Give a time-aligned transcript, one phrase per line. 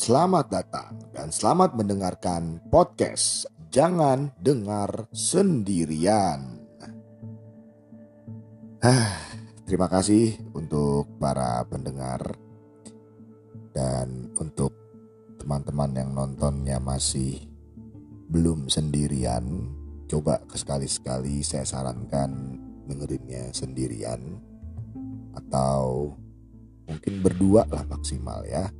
[0.00, 6.56] Selamat datang dan selamat mendengarkan podcast Jangan Dengar Sendirian.
[9.68, 12.32] Terima kasih untuk para pendengar
[13.76, 14.72] dan untuk
[15.36, 17.36] teman-teman yang nontonnya masih
[18.32, 19.68] belum sendirian.
[20.08, 22.56] Coba sekali-sekali saya sarankan
[22.88, 24.40] dengerinnya sendirian
[25.36, 26.16] atau
[26.88, 28.72] mungkin berdua lah maksimal ya.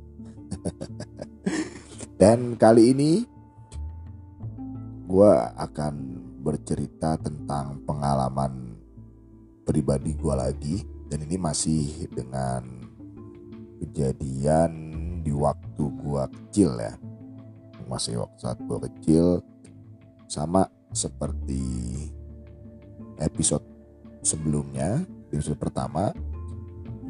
[2.21, 3.11] Dan kali ini
[5.07, 5.93] gue akan
[6.41, 8.77] bercerita tentang pengalaman
[9.67, 10.77] pribadi gue lagi.
[11.11, 12.63] Dan ini masih dengan
[13.83, 14.71] kejadian
[15.25, 16.95] di waktu gue kecil ya.
[17.89, 19.25] Masih waktu saat gue kecil
[20.31, 20.63] sama
[20.95, 21.63] seperti
[23.19, 23.63] episode
[24.23, 26.15] sebelumnya episode pertama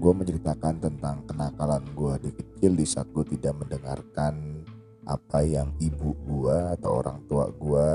[0.01, 4.65] gue menceritakan tentang kenakalan gue di kecil di saat gue tidak mendengarkan
[5.05, 7.89] apa yang ibu gue atau orang tua gue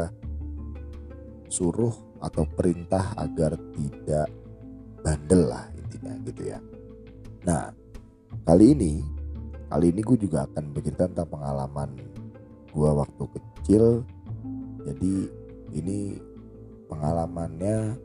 [1.51, 1.91] suruh
[2.23, 4.31] atau perintah agar tidak
[5.03, 6.63] bandel lah intinya gitu ya.
[7.43, 7.75] Nah
[8.47, 9.03] kali ini
[9.67, 11.91] kali ini gue juga akan bercerita tentang pengalaman
[12.71, 14.07] gue waktu kecil.
[14.87, 15.27] Jadi
[15.75, 16.15] ini
[16.87, 17.99] pengalamannya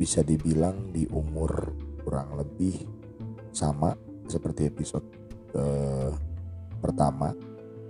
[0.00, 2.97] bisa dibilang di umur kurang lebih
[3.58, 3.98] sama
[4.30, 5.02] seperti episode
[5.58, 6.14] uh,
[6.78, 7.34] pertama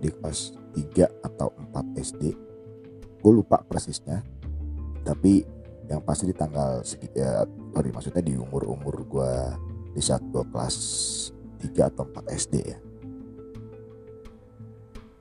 [0.00, 2.22] di kelas 3 atau 4 SD
[3.20, 4.24] gue lupa persisnya
[5.04, 5.44] tapi
[5.88, 6.84] yang pasti di tanggal
[7.16, 9.32] ya, sorry maksudnya di umur-umur gue
[9.96, 10.76] di saat gue kelas
[11.64, 12.78] 3 atau 4 SD ya.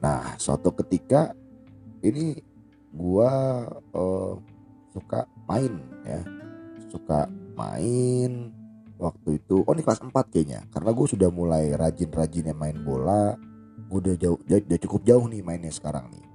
[0.03, 1.31] Nah suatu ketika
[2.03, 2.37] ini
[2.91, 3.31] gue
[3.95, 4.33] uh,
[4.91, 5.73] suka main
[6.03, 6.21] ya.
[6.91, 8.51] Suka main
[8.97, 9.63] waktu itu.
[9.63, 10.65] Oh ini kelas 4 kayaknya.
[10.73, 13.37] Karena gue sudah mulai rajin-rajinnya main bola
[13.87, 16.25] gue udah jauh udah cukup jauh nih mainnya sekarang nih.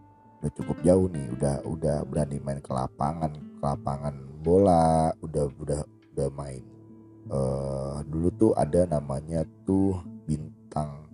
[0.43, 5.81] Udah cukup jauh nih udah udah berani main ke lapangan ke lapangan bola udah udah
[6.17, 6.65] udah main.
[7.31, 11.07] Uh, dulu tuh ada namanya tuh bintang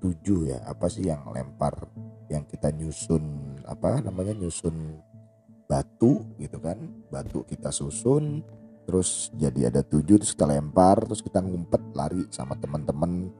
[0.00, 0.58] tujuh ya.
[0.66, 1.76] Apa sih yang lempar
[2.32, 4.96] yang kita nyusun apa namanya nyusun
[5.68, 6.78] batu gitu kan?
[7.12, 8.40] Batu kita susun
[8.82, 13.30] terus jadi ada tujuh terus kita lempar terus kita ngumpet lari sama teman-teman.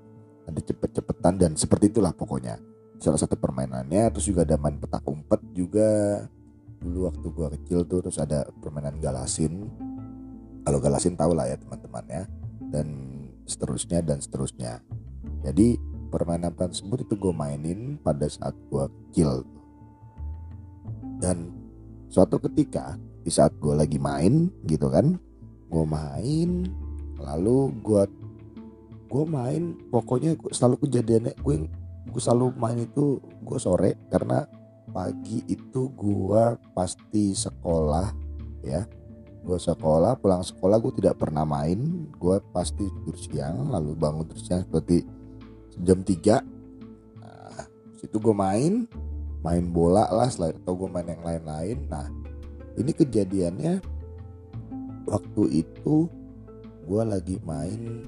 [0.43, 2.59] Ada cepet-cepetan dan seperti itulah pokoknya.
[2.99, 6.23] Salah satu permainannya terus juga ada main petak umpet juga.
[6.83, 9.71] Dulu waktu gua kecil tuh terus ada permainan galasin.
[10.63, 12.23] Kalau galasin tau lah ya teman-teman ya
[12.71, 12.87] dan
[13.47, 14.83] seterusnya dan seterusnya.
[15.43, 15.77] Jadi
[16.13, 19.43] permainan tersebut itu gue mainin pada saat gue kecil.
[21.19, 21.51] Dan
[22.13, 25.17] suatu ketika di saat gue lagi main gitu kan
[25.73, 26.69] gue main
[27.17, 28.05] lalu gue
[29.09, 31.55] gue main pokoknya gua selalu kejadiannya gue
[32.13, 34.45] gue selalu main itu gue sore karena
[34.93, 36.45] pagi itu gue
[36.77, 38.13] pasti sekolah
[38.61, 38.85] ya.
[39.43, 44.47] Gue sekolah pulang sekolah gue tidak pernah main gue pasti tidur siang lalu bangun terus
[44.47, 45.03] siang seperti
[45.83, 47.67] jam 3 nah
[47.99, 48.87] situ gue main
[49.43, 51.79] main bola lah atau gue main yang lain-lain.
[51.91, 52.07] Nah
[52.79, 53.83] ini kejadiannya
[55.07, 56.07] waktu itu
[56.87, 58.07] gue lagi main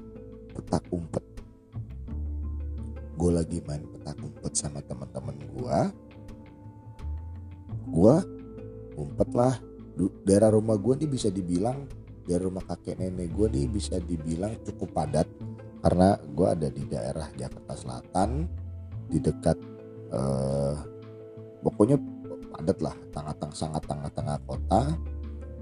[0.51, 1.23] petak umpet.
[3.15, 5.79] Gue lagi main petak umpet sama teman-teman gue
[7.85, 8.15] gue
[8.99, 9.55] umpet lah.
[10.27, 11.87] Daerah rumah gue nih bisa dibilang
[12.25, 15.27] dari rumah kakek nenek gue nih bisa dibilang cukup padat.
[15.79, 18.49] Karena gue ada di daerah Jakarta Selatan
[19.05, 19.57] di dekat
[20.11, 20.75] eh,
[21.61, 21.97] pokoknya
[22.55, 24.81] padat lah tengah-tengah sangat tengah-tengah kota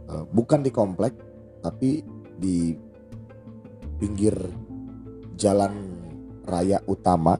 [0.03, 1.15] Eh, bukan di komplek
[1.63, 2.03] tapi
[2.35, 2.75] di
[3.95, 4.35] pinggir
[5.39, 5.71] jalan
[6.43, 7.39] raya utama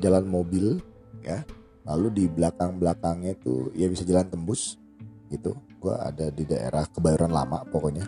[0.00, 0.80] jalan mobil
[1.20, 1.44] ya.
[1.88, 4.80] Lalu di belakang belakangnya itu ya bisa jalan tembus
[5.28, 5.56] gitu.
[5.80, 8.04] Gue ada di daerah kebayoran lama pokoknya.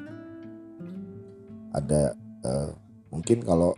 [1.77, 2.71] Ada uh,
[3.13, 3.77] mungkin kalau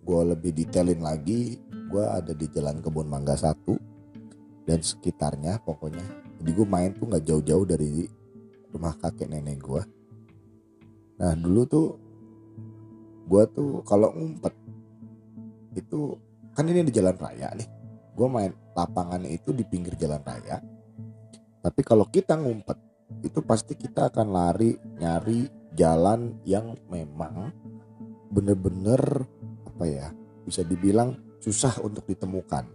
[0.00, 1.58] gue lebih detailin lagi
[1.90, 3.78] gue ada di jalan kebun mangga satu
[4.66, 6.02] dan sekitarnya pokoknya.
[6.38, 8.06] Jadi gue main tuh nggak jauh-jauh dari
[8.70, 9.82] rumah kakek nenek gue
[11.20, 11.88] nah dulu tuh
[13.30, 14.54] gue tuh kalau ngumpet
[15.78, 16.18] itu
[16.54, 17.68] kan ini di jalan raya nih.
[18.14, 20.58] Gue main lapangannya itu di pinggir jalan raya.
[21.60, 22.76] Tapi kalau kita ngumpet
[23.22, 27.54] itu pasti kita akan lari nyari jalan yang memang
[28.30, 29.26] bener-bener
[29.66, 30.08] apa ya
[30.46, 32.66] bisa dibilang susah untuk ditemukan.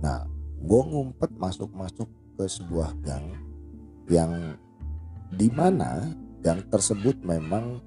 [0.00, 0.24] Nah
[0.56, 3.45] gue ngumpet masuk-masuk ke sebuah gang
[4.06, 4.54] yang
[5.32, 7.82] di mana gang tersebut memang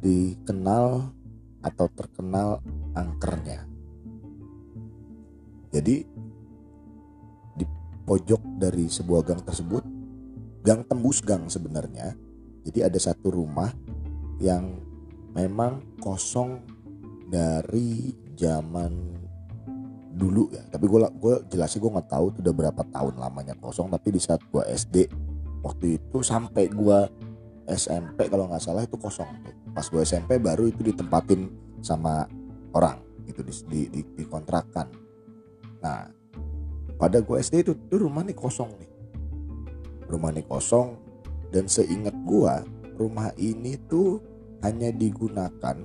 [0.00, 1.12] dikenal
[1.60, 2.64] atau terkenal
[2.96, 3.68] angkernya.
[5.70, 6.02] jadi
[7.54, 7.64] di
[8.08, 9.84] pojok dari sebuah gang tersebut
[10.64, 12.16] gang tembus gang sebenarnya
[12.64, 13.70] jadi ada satu rumah
[14.40, 14.80] yang
[15.36, 16.64] memang kosong
[17.30, 19.20] dari zaman
[20.10, 23.88] dulu ya tapi gue gue jelasnya gue nggak tahu itu udah berapa tahun lamanya kosong
[23.88, 24.96] tapi di saat gue SD
[25.60, 26.98] waktu itu sampai gue
[27.70, 29.28] SMP kalau nggak salah itu kosong.
[29.70, 31.46] Pas gue SMP baru itu ditempatin
[31.80, 32.26] sama
[32.74, 32.98] orang
[33.28, 34.90] itu di, di, di, dikontrakan.
[35.84, 36.10] Nah
[36.98, 38.90] pada gue SD itu tuh rumah nih kosong nih.
[40.10, 40.98] Rumah nih kosong
[41.54, 42.54] dan seingat gue
[42.98, 44.20] rumah ini tuh
[44.60, 45.76] hanya digunakan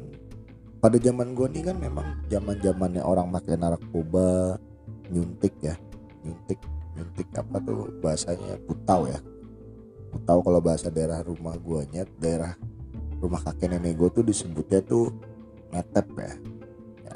[0.84, 4.58] pada zaman gue nih kan memang zaman zamannya orang pakai narkoba
[5.14, 5.78] nyuntik ya.
[6.26, 6.60] Nyuntik
[6.98, 8.58] nyuntik apa tuh bahasanya?
[8.66, 9.22] Putau ya
[10.12, 12.54] putau kalau bahasa daerah rumah guanya daerah
[13.20, 15.10] rumah kakek nenek gue tuh disebutnya tuh
[15.74, 16.34] ngetep ya.
[17.10, 17.16] ya.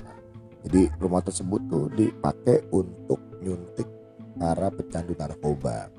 [0.67, 3.87] Jadi rumah tersebut tuh dipakai untuk nyuntik
[4.39, 5.91] para pecandu narkoba.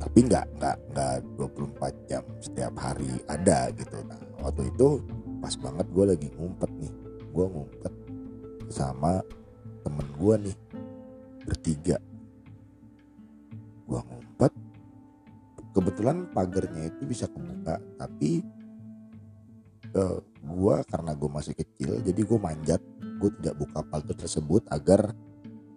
[0.00, 3.98] Tapi nggak nggak nggak 24 jam setiap hari ada gitu.
[4.06, 5.02] Nah waktu itu
[5.42, 6.92] pas banget gue lagi ngumpet nih.
[7.34, 7.94] Gue ngumpet
[8.70, 9.20] sama
[9.82, 10.56] temen gue nih
[11.46, 11.98] bertiga.
[13.86, 14.52] Gue ngumpet
[15.76, 18.40] kebetulan pagarnya itu bisa kebuka tapi
[19.92, 22.80] uh, eh, gue karena gue masih kecil jadi gue manjat
[23.20, 25.12] gue tidak buka pagar tersebut agar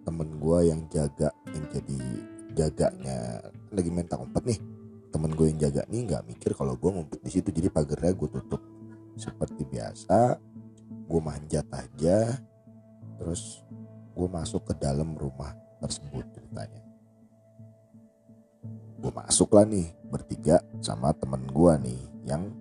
[0.08, 2.00] temen gue yang jaga yang jadi
[2.56, 4.60] jaganya lagi main ngumpet nih
[5.12, 8.30] temen gue yang jaga nih nggak mikir kalau gue ngumpet di situ jadi pagarnya gue
[8.30, 8.62] tutup.
[9.18, 10.40] Seperti biasa
[11.10, 12.40] gue manjat aja
[13.18, 13.60] terus
[14.16, 16.89] gue masuk ke dalam rumah tersebut ceritanya
[19.00, 22.52] gue masuk lah nih bertiga sama temen gue nih yang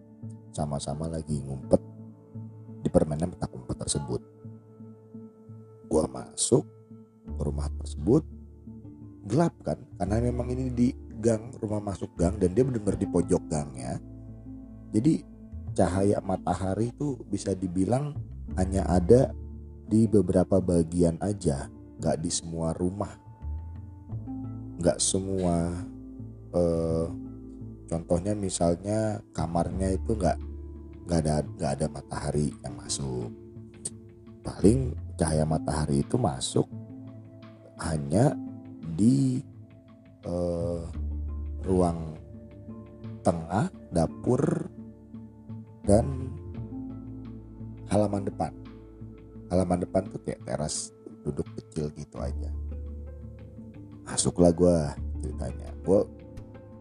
[0.55, 1.83] sama-sama lagi ngumpet
[2.79, 4.21] di permainan petak umpet tersebut.
[5.91, 6.63] Gue masuk
[7.27, 8.23] ke rumah tersebut
[9.27, 9.77] gelap kan?
[9.99, 10.89] Karena memang ini di
[11.19, 13.99] gang rumah masuk gang dan dia benar-benar di pojok gangnya.
[14.95, 15.21] Jadi
[15.75, 18.15] cahaya matahari itu bisa dibilang
[18.57, 19.29] hanya ada
[19.85, 21.67] di beberapa bagian aja
[21.99, 23.11] nggak di semua rumah.
[24.79, 25.75] Nggak semua
[26.53, 27.07] eh,
[27.89, 30.37] contohnya misalnya kamarnya itu nggak
[31.09, 33.29] nggak ada nggak ada matahari yang masuk.
[34.45, 36.69] Paling cahaya matahari itu masuk
[37.81, 38.37] hanya
[38.95, 39.41] di
[40.27, 40.83] uh,
[41.65, 42.13] ruang
[43.25, 44.69] tengah dapur
[45.83, 46.29] dan
[47.89, 48.53] halaman depan.
[49.49, 50.93] Halaman depan tuh kayak teras
[51.25, 52.53] duduk kecil gitu aja.
[54.05, 54.77] Masuklah gue
[55.25, 55.69] ceritanya.
[55.81, 56.05] Gue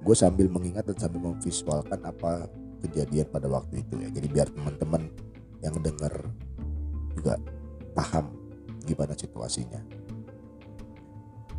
[0.09, 2.49] gue sambil mengingat dan sambil memvisualkan apa
[2.81, 4.09] kejadian pada waktu itu ya.
[4.09, 5.05] Jadi biar teman-teman
[5.61, 6.33] yang dengar
[7.13, 7.37] juga
[7.93, 8.33] paham
[8.89, 9.85] gimana situasinya.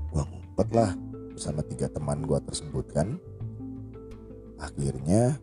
[0.10, 0.98] Gue ngumpet lah
[1.38, 3.22] bersama tiga teman gue tersebut kan
[4.57, 5.38] akhirnya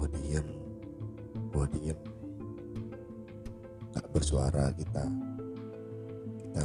[0.00, 0.48] gue diem.
[1.52, 2.00] Gue diem.
[3.92, 5.04] Gak bersuara kita
[6.40, 6.64] kita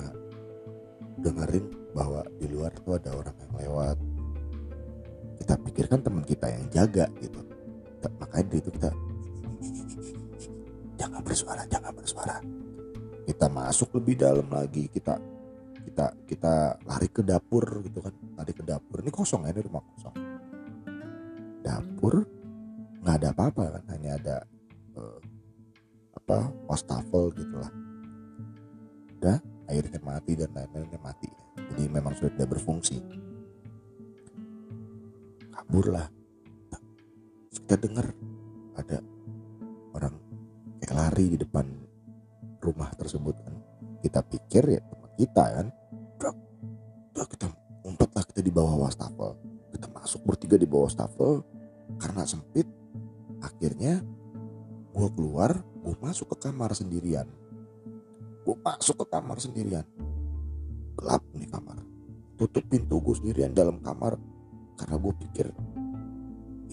[1.19, 3.96] dengerin bahwa di luar tuh ada orang yang lewat
[5.47, 7.39] kita pikirkan teman kita yang jaga gitu.
[8.19, 8.91] Makanya dari itu kita
[10.99, 12.35] jangan bersuara jangan bersuara.
[13.23, 15.15] Kita masuk lebih dalam lagi kita
[15.87, 18.11] kita kita lari ke dapur gitu kan.
[18.35, 18.99] Lari ke dapur.
[18.99, 20.15] Ini kosong ya ini rumah kosong.
[21.63, 22.27] Dapur
[23.07, 24.37] nggak ada apa-apa kan hanya ada
[24.99, 25.19] uh,
[26.11, 27.71] apa wastafel gitulah.
[29.15, 29.39] Udah
[29.71, 31.31] airnya mati dan lain-lainnya mati.
[31.71, 32.99] Jadi memang sudah tidak berfungsi
[35.67, 36.07] kabur lah.
[37.51, 38.07] Kita dengar
[38.79, 39.03] ada
[39.91, 40.15] orang
[40.79, 41.67] kayak lari di depan
[42.63, 43.51] rumah tersebut kan.
[43.99, 45.67] Kita pikir ya teman kita kan.
[47.11, 47.51] Udah kita
[47.83, 49.35] umpet lah kita di bawah wastafel.
[49.75, 51.43] Kita masuk bertiga di bawah wastafel.
[51.99, 52.63] Karena sempit
[53.43, 53.99] akhirnya
[54.95, 57.27] gue keluar gue masuk ke kamar sendirian.
[58.47, 59.83] Gue masuk ke kamar sendirian.
[60.95, 61.83] Gelap nih kamar.
[62.39, 63.51] Tutup pintu gue sendirian.
[63.51, 64.15] Dalam kamar
[64.77, 65.47] karena gue pikir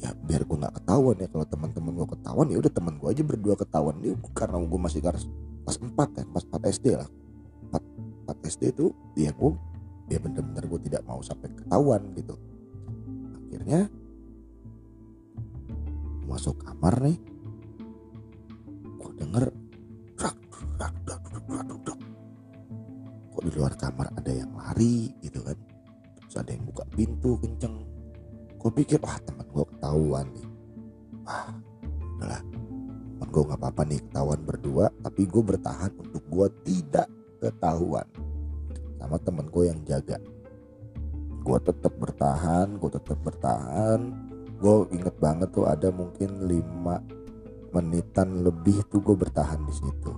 [0.04, 3.22] ya biar gue nggak ketahuan ya kalau teman-teman gue ketahuan ya udah teman gue aja
[3.24, 3.94] berdua ketahuan.
[4.04, 5.24] Ini karena gue masih kelas
[5.64, 7.08] pas 4 kan pas 4 SD lah.
[7.72, 9.50] 4, 4 SD itu ya gue
[10.12, 12.36] ya bener-bener gue tidak mau sampai ketahuan gitu.
[13.48, 13.88] Akhirnya
[16.28, 17.16] masuk kamar nih
[19.00, 19.44] gue denger
[23.34, 25.56] kok di luar kamar ada yang lari gitu kan.
[26.20, 27.83] Terus ada yang buka pintu kenceng
[28.64, 30.48] gue pikir wah teman gue ketahuan nih.
[31.28, 31.52] Wah
[32.16, 32.40] udahlah.
[33.12, 37.12] Teman gue nggak apa-apa nih ketahuan berdua tapi gue bertahan untuk gue tidak
[37.44, 38.08] ketahuan
[38.96, 40.16] sama temen gue yang jaga.
[41.44, 44.00] Gue tetap bertahan gue tetap bertahan.
[44.56, 50.12] Gue inget banget tuh ada mungkin 5 menitan lebih tuh gue bertahan di situ.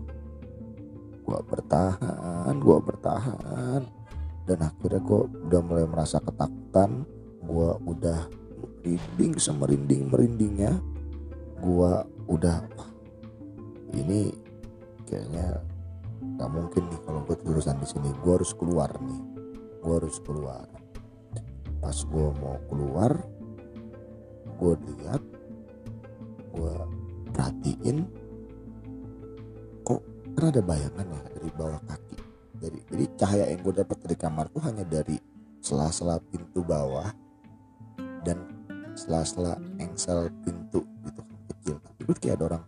[1.26, 3.82] Gue bertahan gue bertahan.
[4.46, 7.02] Dan akhirnya gue udah mulai merasa ketakutan
[7.46, 8.20] gue udah
[8.86, 10.72] merinding semerinding merindingnya.
[11.62, 11.92] Gue
[12.30, 12.62] udah
[13.96, 14.30] ini
[15.06, 15.62] kayaknya
[16.36, 18.10] nggak mungkin nih kalau gue terusan di sini.
[18.22, 19.22] Gue harus keluar nih.
[19.82, 20.66] Gue harus keluar.
[21.82, 23.12] Pas gue mau keluar
[24.56, 25.20] gue lihat
[26.56, 26.74] gue
[27.28, 28.08] perhatiin
[29.84, 30.00] kok
[30.32, 32.16] kan ada bayangan ya dari bawah kaki.
[32.56, 35.20] Dari jadi cahaya yang gue dapat dari kamar tuh hanya dari
[35.60, 37.25] sela-sela pintu bawah
[38.96, 41.20] sela-sela engsel pintu gitu
[41.52, 41.76] kecil.
[41.84, 42.64] Tapi gue kayak ada orang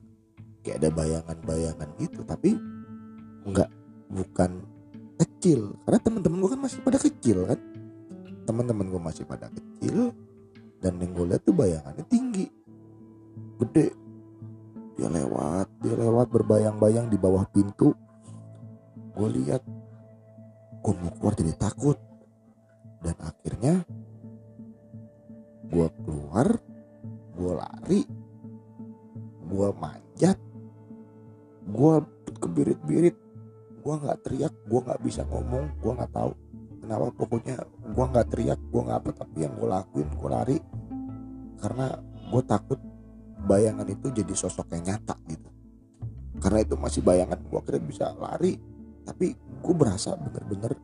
[0.60, 2.54] kayak ada bayangan-bayangan gitu tapi
[3.48, 3.70] nggak
[4.12, 4.50] bukan
[5.18, 5.74] kecil.
[5.88, 7.60] Karena teman-teman gue kan masih pada kecil kan.
[8.44, 10.12] Teman-teman gue masih pada kecil
[10.78, 12.46] dan yang gue lihat tuh bayangannya tinggi.
[13.58, 13.96] Gede.
[15.00, 17.96] Dia lewat dia lewat berbayang-bayang di bawah pintu.
[19.16, 19.64] Gue lihat
[20.78, 21.98] gue mau keluar jadi takut.
[22.98, 23.86] Dan akhirnya
[25.68, 26.48] gue keluar
[27.38, 28.02] gue lari
[29.48, 30.38] gue manjat
[31.68, 31.94] gue
[32.40, 33.16] kebirit-birit
[33.78, 36.32] gue nggak teriak gue nggak bisa ngomong gue nggak tahu
[36.88, 40.58] kenapa pokoknya gue nggak teriak gue nggak apa tapi yang gue lakuin gue lari.
[41.60, 41.86] Karena
[42.32, 42.80] gue takut
[43.44, 45.50] bayangan itu jadi sosok yang nyata gitu.
[46.40, 48.56] Karena itu masih bayangan gue kira bisa lari
[49.04, 50.76] tapi gue berasa bener-bener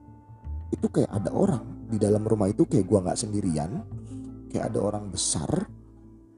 [0.72, 3.84] itu kayak ada orang di dalam rumah itu kayak gue nggak sendirian
[4.54, 5.66] kayak ada orang besar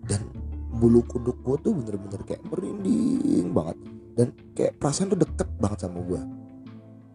[0.09, 0.25] dan
[0.73, 3.77] bulu kuduk gue tuh bener-bener kayak merinding banget.
[4.17, 6.23] Dan kayak perasaan tuh deket banget sama gue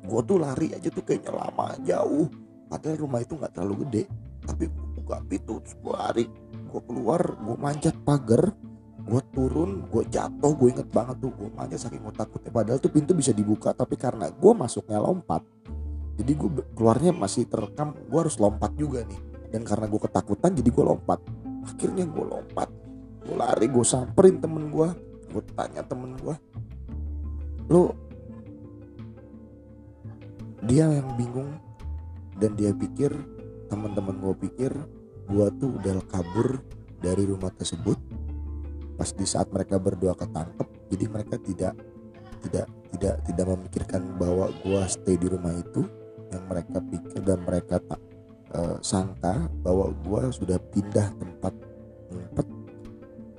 [0.01, 2.29] gue tuh lari aja tuh kayaknya lama jauh.
[2.70, 4.03] Padahal rumah itu nggak terlalu gede
[4.41, 6.25] tapi buka pintu terus gue lari.
[6.70, 8.53] Gue keluar gue manjat pagar
[9.01, 12.53] gue turun gue jatuh gue inget banget tuh gue manjat saking gue takutnya.
[12.53, 15.41] Padahal tuh pintu bisa dibuka tapi karena gue masuknya lompat
[16.22, 20.70] jadi gue keluarnya masih terekam gue harus lompat juga nih dan karena gue ketakutan jadi
[20.72, 21.20] gue lompat.
[21.67, 22.72] Akhirnya gue lompat.
[23.27, 24.89] Gue lari gue samperin temen gue
[25.31, 26.36] gue tanya temen gue
[27.72, 27.96] lo
[30.63, 31.51] dia yang bingung.
[32.41, 33.13] Dan dia pikir
[33.70, 34.72] teman-teman gue pikir
[35.29, 36.63] gue tuh udah kabur
[36.98, 38.00] dari rumah tersebut.
[38.98, 41.75] Pas di saat mereka berdua ketangkep jadi mereka tidak
[42.41, 45.86] tidak tidak tidak memikirkan bahwa gue stay di rumah itu.
[46.31, 48.00] Yang mereka pikir dan mereka tak
[48.55, 51.53] uh, sangka bahwa gue sudah pindah tempat
[52.12, 52.48] ngumpet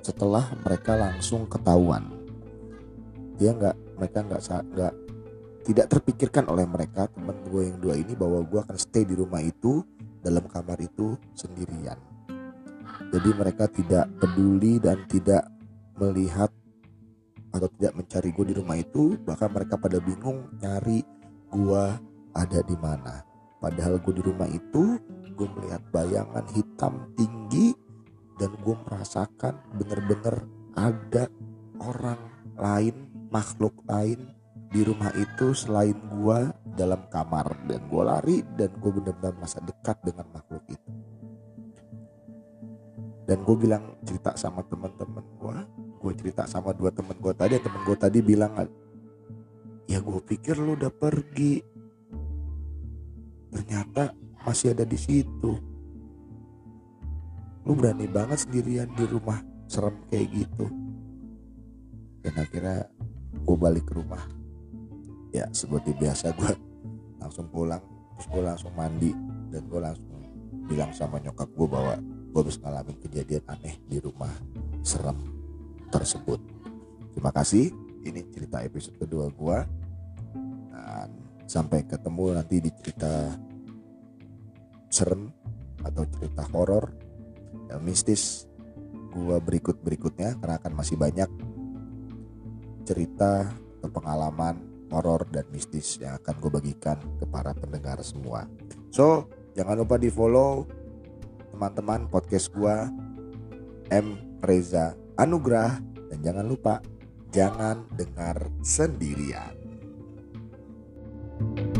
[0.03, 2.11] setelah mereka langsung ketahuan.
[3.39, 4.41] Dia nggak mereka nggak
[4.73, 4.93] nggak
[5.63, 9.39] tidak terpikirkan oleh mereka teman gue yang dua ini bahwa gue akan stay di rumah
[9.39, 9.79] itu
[10.19, 11.97] dalam kamar itu sendirian.
[13.13, 15.45] Jadi mereka tidak peduli dan tidak
[16.01, 16.49] melihat
[17.53, 21.05] atau tidak mencari gue di rumah itu bahkan mereka pada bingung nyari
[21.53, 21.85] gue
[22.33, 23.32] ada di mana
[23.63, 24.99] padahal gue di rumah itu
[25.33, 27.71] gue melihat bayangan hitam tinggi
[28.35, 30.43] dan gue merasakan bener-bener
[30.75, 31.31] ada
[31.79, 32.19] orang
[32.59, 34.35] lain makhluk lain
[34.73, 36.39] di rumah itu selain gue
[36.73, 37.53] dalam kamar.
[37.69, 40.91] Dan gue lari dan gue benar-benar masa dekat dengan makhluk itu.
[43.23, 45.57] Dan gue bilang cerita sama teman-teman gue
[46.03, 48.51] gue cerita sama dua temen gue tadi temen gue tadi bilang
[49.87, 51.63] ya gue pikir lu udah pergi
[53.53, 54.11] ternyata
[54.43, 55.51] masih ada di situ.
[57.63, 60.65] Lu berani banget sendirian di rumah serem kayak gitu.
[62.25, 62.89] Dan akhirnya
[63.31, 64.19] gue balik ke rumah.
[65.31, 66.53] Ya seperti biasa gue
[67.21, 67.79] langsung pulang.
[68.19, 69.15] Terus gue langsung mandi.
[69.53, 70.19] Dan gue langsung
[70.67, 74.31] bilang sama nyokap gue bahwa gue habis ngalamin kejadian aneh di rumah
[74.83, 75.15] serem
[75.87, 76.41] tersebut.
[77.15, 77.71] Terima kasih.
[78.03, 79.57] Ini cerita episode kedua gue
[80.73, 81.22] dan
[81.53, 83.37] sampai ketemu nanti di cerita
[84.89, 85.29] serem
[85.85, 86.89] atau cerita horor
[87.69, 88.49] dan mistis
[89.13, 91.29] gua berikut berikutnya karena akan masih banyak
[92.89, 98.49] cerita atau pengalaman horor dan mistis yang akan gue bagikan ke para pendengar semua.
[98.89, 100.65] So jangan lupa di follow
[101.53, 102.89] teman-teman podcast gua
[103.93, 105.77] M Reza Anugrah
[106.09, 106.81] dan jangan lupa
[107.29, 109.62] jangan dengar sendirian.
[111.39, 111.72] you